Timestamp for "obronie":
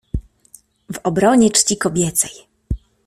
1.03-1.51